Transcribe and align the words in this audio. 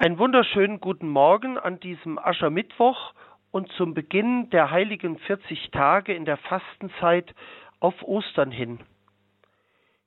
Einen 0.00 0.20
wunderschönen 0.20 0.80
guten 0.80 1.08
Morgen 1.08 1.58
an 1.58 1.80
diesem 1.80 2.20
Aschermittwoch 2.20 3.14
und 3.50 3.68
zum 3.72 3.94
Beginn 3.94 4.48
der 4.50 4.70
heiligen 4.70 5.18
40 5.18 5.72
Tage 5.72 6.14
in 6.14 6.24
der 6.24 6.36
Fastenzeit 6.36 7.34
auf 7.80 8.00
Ostern 8.04 8.52
hin. 8.52 8.78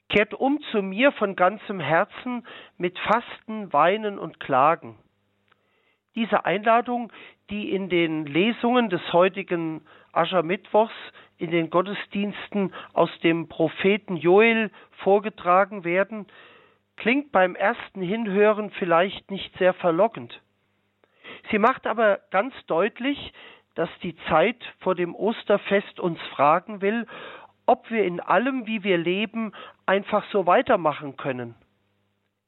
Kehrt 0.07 0.33
um 0.33 0.61
zu 0.71 0.81
mir 0.81 1.11
von 1.11 1.35
ganzem 1.35 1.81
Herzen 1.81 2.47
mit 2.77 2.97
Fasten, 2.99 3.73
Weinen 3.73 4.17
und 4.17 4.39
Klagen. 4.39 4.95
Diese 6.15 6.45
Einladung, 6.45 7.11
die 7.49 7.71
in 7.71 7.89
den 7.89 8.25
Lesungen 8.25 8.89
des 8.89 9.01
heutigen 9.11 9.81
Aschermittwochs 10.13 10.95
in 11.37 11.51
den 11.51 11.69
Gottesdiensten 11.69 12.73
aus 12.93 13.09
dem 13.23 13.49
Propheten 13.49 14.15
Joel 14.15 14.71
vorgetragen 15.03 15.83
werden, 15.83 16.27
klingt 17.01 17.31
beim 17.31 17.55
ersten 17.55 18.01
Hinhören 18.01 18.69
vielleicht 18.77 19.31
nicht 19.31 19.51
sehr 19.57 19.73
verlockend. 19.73 20.39
Sie 21.49 21.57
macht 21.57 21.87
aber 21.87 22.19
ganz 22.29 22.53
deutlich, 22.67 23.33
dass 23.73 23.89
die 24.03 24.15
Zeit 24.29 24.63
vor 24.81 24.93
dem 24.93 25.15
Osterfest 25.15 25.99
uns 25.99 26.19
fragen 26.35 26.81
will, 26.81 27.07
ob 27.65 27.89
wir 27.89 28.03
in 28.03 28.19
allem, 28.19 28.67
wie 28.67 28.83
wir 28.83 28.99
leben, 28.99 29.51
einfach 29.87 30.23
so 30.31 30.45
weitermachen 30.45 31.17
können. 31.17 31.55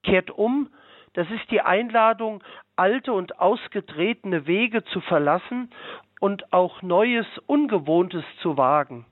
Kehrt 0.04 0.30
um, 0.30 0.70
das 1.14 1.28
ist 1.32 1.50
die 1.50 1.62
Einladung, 1.62 2.44
alte 2.76 3.12
und 3.12 3.40
ausgetretene 3.40 4.46
Wege 4.46 4.84
zu 4.84 5.02
verlassen 5.02 5.72
und 6.20 6.54
auch 6.54 6.84
Neues, 6.84 7.26
Ungewohntes 7.48 8.24
zu 8.44 8.56
wagen. 8.56 9.08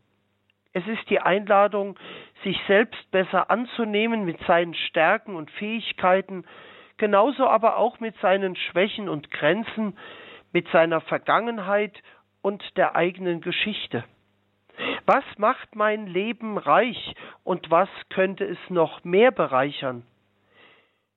Es 0.73 0.87
ist 0.87 1.09
die 1.09 1.19
Einladung, 1.19 1.97
sich 2.43 2.57
selbst 2.67 3.11
besser 3.11 3.51
anzunehmen 3.51 4.23
mit 4.23 4.39
seinen 4.47 4.73
Stärken 4.73 5.35
und 5.35 5.51
Fähigkeiten, 5.51 6.45
genauso 6.97 7.47
aber 7.47 7.77
auch 7.77 7.99
mit 7.99 8.15
seinen 8.19 8.55
Schwächen 8.55 9.09
und 9.09 9.31
Grenzen, 9.31 9.97
mit 10.53 10.67
seiner 10.69 11.01
Vergangenheit 11.01 12.01
und 12.41 12.63
der 12.77 12.95
eigenen 12.95 13.41
Geschichte. 13.41 14.03
Was 15.05 15.23
macht 15.37 15.75
mein 15.75 16.07
Leben 16.07 16.57
reich 16.57 17.15
und 17.43 17.69
was 17.69 17.89
könnte 18.09 18.45
es 18.45 18.57
noch 18.69 19.03
mehr 19.03 19.31
bereichern? 19.31 20.03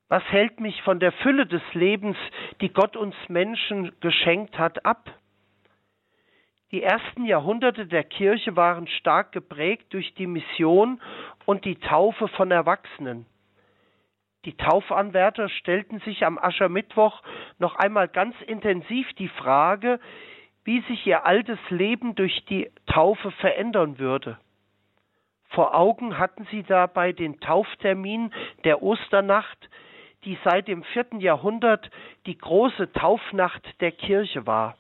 Was 0.09 0.23
hält 0.25 0.61
mich 0.61 0.83
von 0.83 1.01
der 1.01 1.13
Fülle 1.13 1.47
des 1.47 1.63
Lebens, 1.73 2.17
die 2.61 2.73
Gott 2.73 2.97
uns 2.97 3.15
Menschen 3.29 3.93
geschenkt 4.01 4.59
hat, 4.59 4.85
ab? 4.85 5.11
Die 6.75 6.83
ersten 6.83 7.25
Jahrhunderte 7.25 7.87
der 7.87 8.03
Kirche 8.03 8.57
waren 8.57 8.89
stark 8.89 9.31
geprägt 9.31 9.93
durch 9.93 10.13
die 10.15 10.27
Mission 10.27 11.01
und 11.45 11.65
die 11.65 11.77
Taufe 11.77 12.27
von 12.27 12.51
Erwachsenen. 12.51 13.27
Die 14.45 14.57
Taufanwärter 14.57 15.49
stellten 15.51 16.01
sich 16.01 16.27
am 16.27 16.37
Aschermittwoch 16.37 17.23
noch 17.61 17.77
einmal 17.77 18.09
ganz 18.09 18.35
intensiv 18.49 19.07
die 19.13 19.29
Frage, 19.29 20.01
wie 20.65 20.81
sich 20.89 21.07
ihr 21.07 21.25
altes 21.25 21.61
Leben 21.69 22.17
durch 22.17 22.45
die 22.47 22.69
Taufe 22.87 23.31
verändern 23.31 24.01
würde. 24.01 24.37
Vor 25.51 25.77
Augen 25.77 26.19
hatten 26.19 26.45
sie 26.51 26.65
dabei 26.65 27.13
den 27.13 27.39
Tauftermin 27.39 28.33
der 28.65 28.83
Osternacht, 28.83 29.71
die 30.25 30.37
seit 30.43 30.67
dem 30.67 30.83
vierten 30.83 31.21
Jahrhundert 31.21 31.89
die 32.27 32.37
große 32.37 32.93
Taufnacht 32.93 33.81
der 33.81 33.93
Kirche 33.93 34.49
war. 34.49 34.77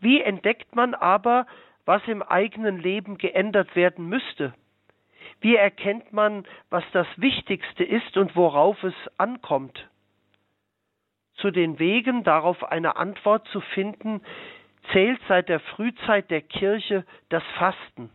Wie 0.00 0.20
entdeckt 0.20 0.74
man 0.74 0.94
aber, 0.94 1.46
was 1.84 2.02
im 2.06 2.22
eigenen 2.22 2.78
Leben 2.78 3.18
geändert 3.18 3.74
werden 3.76 4.08
müsste? 4.08 4.54
Wie 5.40 5.56
erkennt 5.56 6.12
man, 6.12 6.46
was 6.70 6.84
das 6.92 7.06
Wichtigste 7.16 7.84
ist 7.84 8.16
und 8.16 8.36
worauf 8.36 8.82
es 8.82 8.94
ankommt? 9.18 9.88
Zu 11.36 11.50
den 11.50 11.78
Wegen, 11.78 12.24
darauf 12.24 12.64
eine 12.64 12.96
Antwort 12.96 13.46
zu 13.48 13.60
finden, 13.60 14.22
zählt 14.92 15.20
seit 15.28 15.48
der 15.48 15.60
Frühzeit 15.60 16.30
der 16.30 16.40
Kirche 16.40 17.04
das 17.28 17.42
Fasten. 17.58 18.10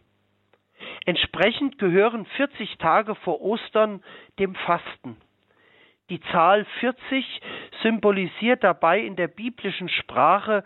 Entsprechend 1.06 1.78
gehören 1.78 2.26
40 2.38 2.78
Tage 2.78 3.16
vor 3.16 3.42
Ostern 3.42 4.04
dem 4.40 4.56
Fasten. 4.56 5.18
Die 6.10 6.20
Zahl 6.32 6.66
40 6.80 7.42
symbolisiert 7.84 8.64
dabei 8.64 9.00
in 9.00 9.16
der 9.16 9.28
biblischen 9.28 9.90
Sprache 9.90 10.64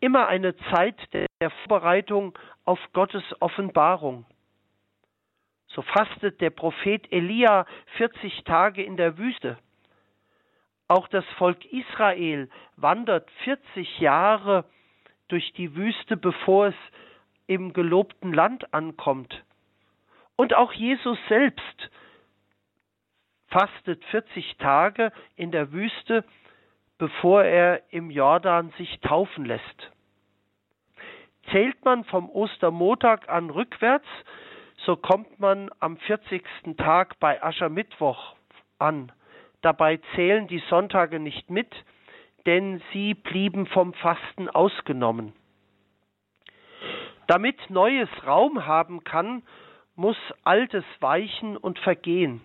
immer 0.00 0.28
eine 0.28 0.56
Zeit 0.70 0.96
der 1.12 1.50
Vorbereitung 1.66 2.36
auf 2.64 2.78
Gottes 2.92 3.24
Offenbarung. 3.40 4.24
So 5.68 5.82
fastet 5.82 6.40
der 6.40 6.50
Prophet 6.50 7.10
Elia 7.12 7.66
40 7.96 8.44
Tage 8.44 8.82
in 8.82 8.96
der 8.96 9.18
Wüste. 9.18 9.58
Auch 10.88 11.08
das 11.08 11.24
Volk 11.38 11.64
Israel 11.66 12.48
wandert 12.76 13.30
40 13.44 13.98
Jahre 13.98 14.64
durch 15.28 15.52
die 15.54 15.74
Wüste, 15.74 16.16
bevor 16.16 16.68
es 16.68 16.74
im 17.46 17.72
gelobten 17.72 18.32
Land 18.32 18.72
ankommt. 18.72 19.44
Und 20.36 20.54
auch 20.54 20.72
Jesus 20.72 21.18
selbst 21.28 21.90
fastet 23.48 24.04
40 24.06 24.56
Tage 24.58 25.12
in 25.34 25.50
der 25.50 25.72
Wüste, 25.72 26.24
bevor 26.98 27.44
er 27.44 27.82
im 27.90 28.10
Jordan 28.10 28.72
sich 28.78 29.00
taufen 29.00 29.44
lässt. 29.44 29.90
Zählt 31.50 31.84
man 31.84 32.04
vom 32.04 32.28
Ostermontag 32.28 33.28
an 33.28 33.50
rückwärts, 33.50 34.06
so 34.84 34.96
kommt 34.96 35.38
man 35.38 35.70
am 35.80 35.96
40. 35.96 36.42
Tag 36.76 37.18
bei 37.20 37.42
Aschermittwoch 37.42 38.34
an. 38.78 39.12
Dabei 39.62 39.98
zählen 40.14 40.46
die 40.48 40.62
Sonntage 40.68 41.18
nicht 41.18 41.50
mit, 41.50 41.72
denn 42.46 42.82
sie 42.92 43.14
blieben 43.14 43.66
vom 43.66 43.94
Fasten 43.94 44.48
ausgenommen. 44.48 45.32
Damit 47.26 47.70
Neues 47.70 48.08
Raum 48.24 48.66
haben 48.66 49.02
kann, 49.02 49.42
muss 49.96 50.16
Altes 50.44 50.84
weichen 51.00 51.56
und 51.56 51.78
vergehen. 51.80 52.40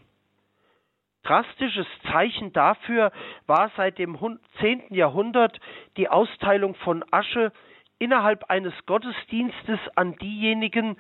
Drastisches 1.24 1.88
Zeichen 2.12 2.52
dafür 2.52 3.12
war 3.46 3.72
seit 3.78 4.00
dem 4.00 4.18
10. 4.60 4.94
Jahrhundert 4.94 5.60
die 5.98 6.10
Austeilung 6.10 6.76
von 6.76 7.06
Asche 7.12 7.52
innerhalb 8.00 8.50
eines 8.50 8.74
Gottesdienstes 8.88 9.80
an 9.96 10.16
diejenigen, 10.16 10.98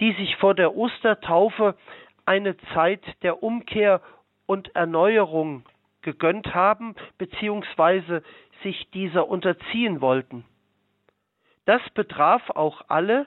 die 0.00 0.12
sich 0.12 0.36
vor 0.36 0.54
der 0.54 0.74
Ostertaufe 0.74 1.76
eine 2.24 2.56
Zeit 2.74 3.02
der 3.22 3.42
Umkehr 3.42 4.00
und 4.46 4.74
Erneuerung 4.74 5.64
gegönnt 6.00 6.54
haben, 6.54 6.94
beziehungsweise 7.18 8.22
sich 8.62 8.90
dieser 8.92 9.28
unterziehen 9.28 10.00
wollten. 10.00 10.44
Das 11.66 11.82
betraf 11.90 12.48
auch 12.50 12.82
alle, 12.88 13.26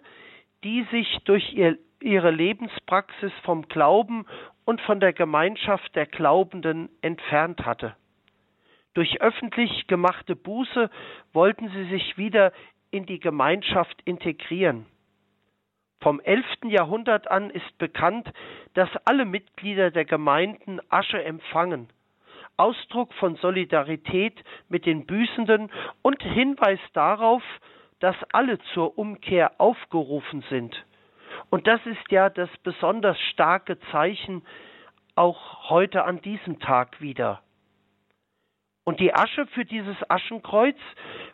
die 0.64 0.84
sich 0.92 1.20
durch 1.26 1.54
ihr, 1.54 1.78
ihre 2.00 2.32
Lebenspraxis 2.32 3.32
vom 3.44 3.68
Glauben 3.68 4.26
und 4.66 4.82
von 4.82 5.00
der 5.00 5.14
Gemeinschaft 5.14 5.96
der 5.96 6.06
Glaubenden 6.06 6.90
entfernt 7.02 7.66
hatte. 7.66 7.96
Durch 8.94 9.22
öffentlich 9.22 9.88
gemachte 9.88 10.36
Buße 10.36 10.90
wollten 11.34 11.70
sie 11.70 11.86
sich 11.86 12.18
wieder 12.18 12.52
in 12.92 13.06
die 13.06 13.20
Gemeinschaft 13.20 14.02
integrieren. 14.04 14.86
Vom 16.02 16.20
11. 16.20 16.46
Jahrhundert 16.66 17.30
an 17.30 17.52
ist 17.52 17.78
bekannt, 17.78 18.30
dass 18.74 18.90
alle 19.06 19.24
Mitglieder 19.24 19.92
der 19.92 20.06
Gemeinden 20.06 20.80
Asche 20.90 21.24
empfangen, 21.24 21.90
Ausdruck 22.58 23.14
von 23.14 23.36
Solidarität 23.36 24.44
mit 24.68 24.86
den 24.86 25.06
Büßenden 25.06 25.72
und 26.02 26.22
Hinweis 26.22 26.80
darauf, 26.94 27.44
dass 28.00 28.16
alle 28.34 28.58
zur 28.74 28.98
Umkehr 28.98 29.60
aufgerufen 29.60 30.44
sind. 30.50 30.76
Und 31.52 31.68
das 31.68 31.86
ist 31.86 32.10
ja 32.10 32.30
das 32.30 32.50
besonders 32.64 33.20
starke 33.34 33.78
Zeichen 33.92 34.42
auch 35.16 35.70
heute 35.70 36.06
an 36.06 36.22
diesem 36.22 36.60
Tag 36.60 37.02
wieder. 37.02 37.44
Und 38.86 39.02
die 39.02 39.14
Asche 39.14 39.46
für 39.48 39.66
dieses 39.66 39.98
Aschenkreuz 40.10 40.78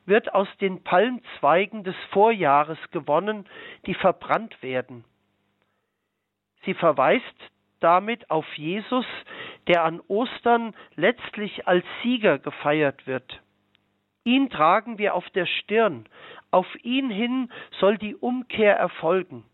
wird 0.05 0.33
aus 0.33 0.47
den 0.59 0.83
Palmzweigen 0.83 1.83
des 1.83 1.95
Vorjahres 2.09 2.79
gewonnen, 2.89 3.45
die 3.85 3.93
verbrannt 3.93 4.61
werden. 4.63 5.05
Sie 6.65 6.73
verweist 6.73 7.23
damit 7.79 8.31
auf 8.31 8.45
Jesus, 8.55 9.05
der 9.67 9.83
an 9.83 10.01
Ostern 10.07 10.75
letztlich 10.95 11.67
als 11.67 11.85
Sieger 12.01 12.39
gefeiert 12.39 13.05
wird. 13.05 13.39
Ihn 14.23 14.49
tragen 14.49 14.97
wir 14.97 15.13
auf 15.13 15.29
der 15.29 15.45
Stirn, 15.45 16.09
auf 16.49 16.67
ihn 16.83 17.11
hin 17.11 17.51
soll 17.79 17.99
die 17.99 18.15
Umkehr 18.15 18.75
erfolgen. 18.75 19.45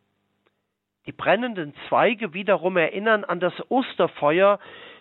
Die 1.06 1.12
brennenden 1.12 1.74
Zweige 1.88 2.34
wiederum 2.34 2.78
erinnern 2.78 3.24
an 3.24 3.40
das 3.40 3.54
Osterfeuer, 3.70 4.60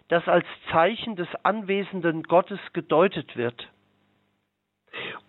das 0.09 0.27
als 0.29 0.47
Zeichen 0.71 1.17
des 1.17 1.29
anwesenden 1.45 2.25
Gottes 2.25 2.61
gedeutet 2.73 3.37
wird. 3.37 3.69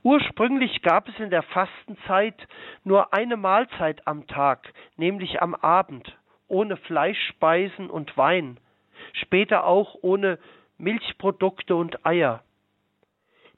Ursprünglich 0.02 0.82
gab 0.82 1.08
es 1.08 1.18
in 1.20 1.30
der 1.30 1.44
Fastenzeit 1.44 2.36
nur 2.84 3.14
eine 3.14 3.38
Mahlzeit 3.38 4.06
am 4.06 4.28
Tag, 4.28 4.74
nämlich 4.98 5.42
am 5.42 5.56
Abend, 5.56 6.18
ohne 6.48 6.76
Fleischspeisen 6.76 7.90
und 7.90 8.18
Wein, 8.18 8.60
später 9.14 9.66
auch 9.66 9.96
ohne 10.02 10.40
Milchprodukte 10.78 11.76
und 11.76 12.06
Eier. 12.06 12.44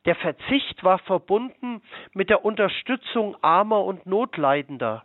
Der 0.06 0.16
Verzicht 0.16 0.84
war 0.84 1.00
verbunden 1.00 1.82
mit 2.14 2.30
der 2.30 2.46
Unterstützung 2.46 3.36
armer 3.42 3.84
und 3.84 4.06
Notleidender. 4.06 5.04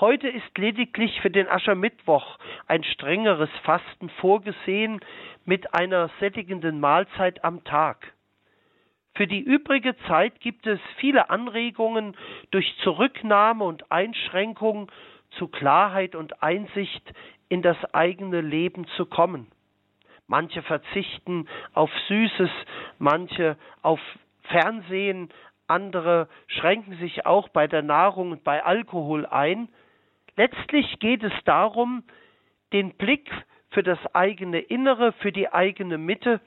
Heute 0.00 0.28
ist 0.28 0.56
lediglich 0.56 1.20
für 1.22 1.30
den 1.30 1.48
Aschermittwoch 1.48 2.38
ein 2.68 2.84
strengeres 2.84 3.50
Fasten 3.64 4.08
vorgesehen 4.20 5.00
mit 5.44 5.74
einer 5.74 6.08
sättigenden 6.20 6.78
Mahlzeit 6.78 7.42
am 7.42 7.64
Tag. 7.64 8.12
Für 9.16 9.26
die 9.26 9.40
übrige 9.40 9.96
Zeit 10.06 10.38
gibt 10.38 10.68
es 10.68 10.78
viele 10.98 11.30
Anregungen, 11.30 12.16
durch 12.52 12.76
Zurücknahme 12.84 13.64
und 13.64 13.90
Einschränkung 13.90 14.88
zu 15.30 15.48
Klarheit 15.48 16.14
und 16.14 16.44
Einsicht 16.44 17.02
in 17.48 17.62
das 17.62 17.76
eigene 17.92 18.40
Leben 18.40 18.86
zu 18.96 19.04
kommen. 19.04 19.50
Manche 20.28 20.62
verzichten 20.62 21.48
auf 21.74 21.90
Süßes, 22.06 22.50
manche 23.00 23.56
auf 23.82 23.98
Fernsehen, 24.42 25.30
andere 25.66 26.28
schränken 26.46 26.96
sich 26.98 27.26
auch 27.26 27.48
bei 27.48 27.66
der 27.66 27.82
Nahrung 27.82 28.30
und 28.30 28.44
bei 28.44 28.64
Alkohol 28.64 29.26
ein. 29.26 29.68
Letztlich 30.38 31.00
geht 31.00 31.24
es 31.24 31.32
darum, 31.46 32.04
den 32.72 32.94
Blick 32.94 33.28
für 33.70 33.82
das 33.82 33.98
eigene 34.14 34.60
Innere, 34.60 35.12
für 35.14 35.32
die 35.32 35.52
eigene 35.52 35.98
Mitte 35.98 36.40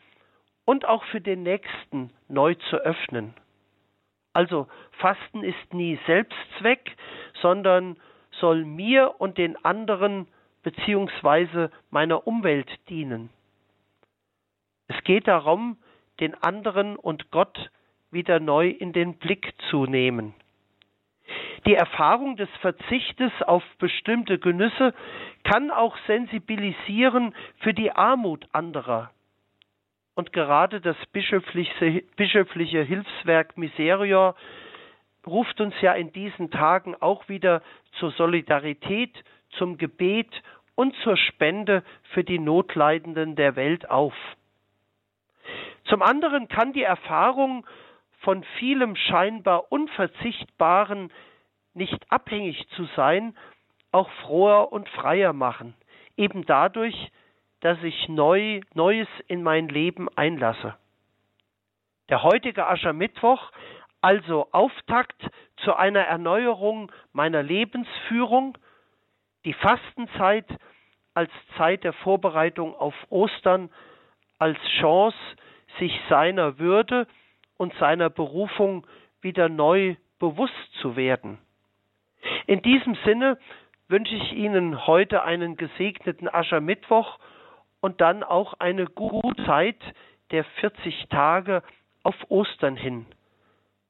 und 0.63 0.85
auch 0.85 1.03
für 1.03 1.19
den 1.19 1.43
Nächsten 1.43 2.09
neu 2.29 2.55
zu 2.69 2.77
öffnen. 2.77 3.33
Also 4.31 4.69
Fasten 4.91 5.43
ist 5.43 5.73
nie 5.73 5.99
Selbstzweck, 6.05 6.95
sondern 7.41 7.97
soll 8.39 8.63
mir 8.63 9.15
und 9.19 9.37
den 9.37 9.57
anderen 9.65 10.29
beziehungsweise 10.63 11.69
meiner 11.89 12.25
Umwelt 12.25 12.69
dienen. 12.87 13.29
Es 14.87 15.03
geht 15.03 15.27
darum, 15.27 15.75
den 16.21 16.33
anderen 16.35 16.95
und 16.95 17.29
Gott 17.29 17.69
wieder 18.09 18.39
neu 18.39 18.69
in 18.69 18.93
den 18.93 19.17
Blick 19.17 19.53
zu 19.69 19.85
nehmen. 19.85 20.33
Die 21.65 21.75
Erfahrung 21.75 22.37
des 22.37 22.49
Verzichtes 22.61 23.31
auf 23.43 23.63
bestimmte 23.77 24.39
Genüsse 24.39 24.93
kann 25.43 25.69
auch 25.69 25.95
sensibilisieren 26.07 27.35
für 27.59 27.73
die 27.73 27.91
Armut 27.91 28.47
anderer. 28.51 29.11
Und 30.15 30.33
gerade 30.33 30.81
das 30.81 30.97
bischöfliche, 31.13 32.03
bischöfliche 32.15 32.81
Hilfswerk 32.81 33.57
Miserior 33.57 34.35
ruft 35.25 35.61
uns 35.61 35.73
ja 35.81 35.93
in 35.93 36.11
diesen 36.11 36.49
Tagen 36.49 36.95
auch 36.99 37.29
wieder 37.29 37.61
zur 37.99 38.11
Solidarität, 38.11 39.23
zum 39.51 39.77
Gebet 39.77 40.41
und 40.75 40.95
zur 41.03 41.15
Spende 41.15 41.83
für 42.13 42.23
die 42.23 42.39
Notleidenden 42.39 43.35
der 43.35 43.55
Welt 43.55 43.89
auf. 43.89 44.15
Zum 45.85 46.01
anderen 46.01 46.47
kann 46.47 46.73
die 46.73 46.83
Erfahrung 46.83 47.65
von 48.19 48.43
vielem 48.59 48.95
scheinbar 48.95 49.71
Unverzichtbaren 49.71 51.11
nicht 51.73 52.11
abhängig 52.11 52.67
zu 52.75 52.85
sein, 52.95 53.35
auch 53.91 54.09
froher 54.23 54.71
und 54.71 54.87
freier 54.89 55.33
machen, 55.33 55.73
eben 56.17 56.45
dadurch, 56.45 57.11
dass 57.61 57.81
ich 57.83 58.09
neu, 58.09 58.61
Neues 58.73 59.07
in 59.27 59.43
mein 59.43 59.67
Leben 59.67 60.09
einlasse. 60.15 60.75
Der 62.09 62.23
heutige 62.23 62.67
Aschermittwoch, 62.67 63.51
also 64.01 64.47
Auftakt 64.51 65.29
zu 65.57 65.75
einer 65.75 66.01
Erneuerung 66.01 66.91
meiner 67.13 67.43
Lebensführung, 67.43 68.57
die 69.45 69.53
Fastenzeit 69.53 70.45
als 71.13 71.31
Zeit 71.57 71.83
der 71.83 71.93
Vorbereitung 71.93 72.75
auf 72.75 72.95
Ostern, 73.09 73.69
als 74.39 74.57
Chance, 74.79 75.17
sich 75.79 75.97
seiner 76.09 76.57
Würde 76.57 77.07
und 77.57 77.73
seiner 77.75 78.09
Berufung 78.09 78.87
wieder 79.21 79.49
neu 79.49 79.95
bewusst 80.19 80.73
zu 80.81 80.95
werden. 80.95 81.37
In 82.47 82.61
diesem 82.61 82.95
Sinne 83.05 83.37
wünsche 83.87 84.15
ich 84.15 84.33
Ihnen 84.33 84.87
heute 84.87 85.23
einen 85.23 85.57
gesegneten 85.57 86.33
Aschermittwoch 86.33 87.19
und 87.81 88.01
dann 88.01 88.23
auch 88.23 88.53
eine 88.59 88.85
gute 88.85 89.43
Zeit 89.45 89.79
der 90.31 90.43
40 90.43 91.07
Tage 91.09 91.61
auf 92.03 92.15
Ostern 92.29 92.75
hin. 92.75 93.05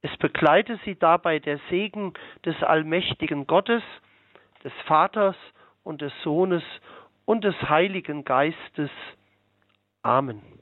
Es 0.02 0.16
begleite 0.16 0.80
Sie 0.84 0.96
dabei 0.96 1.38
der 1.38 1.60
Segen 1.70 2.12
des 2.44 2.60
allmächtigen 2.62 3.46
Gottes, 3.46 3.82
des 4.64 4.72
Vaters 4.86 5.36
und 5.84 6.02
des 6.02 6.12
Sohnes 6.22 6.62
und 7.24 7.44
des 7.44 7.54
Heiligen 7.68 8.24
Geistes. 8.24 8.90
Amen. 10.02 10.61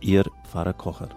Ihr 0.00 0.24
Pfarrer 0.44 0.74
Kocher. 0.74 1.08